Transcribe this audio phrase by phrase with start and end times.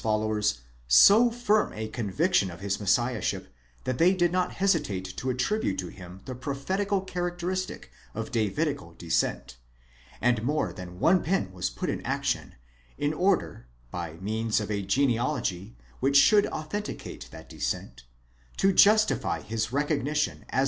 [0.01, 3.53] followers so firm a conviction of his Messiahship,
[3.83, 9.57] that they did not hesitate to attribute to him the prophetical characteristic of Davidical descent,
[10.19, 12.55] and more than one pen was put in action,
[12.97, 18.01] in order, by means of a genealogy which should authenticate that descent,
[18.57, 20.59] to justify his recognition as the Messiah.?